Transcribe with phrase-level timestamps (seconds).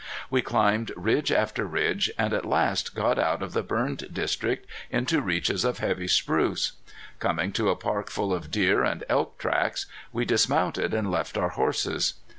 [0.31, 5.21] We climbed ridge after ridge, and at last got out of the burned district into
[5.21, 6.71] reaches of heavy spruce.
[7.19, 11.49] Coming to a park full of deer and elk tracks, we dismounted and left our
[11.49, 12.15] horses.